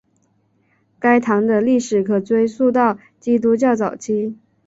[0.97, 4.35] 该堂的历史可追溯到基督教早期。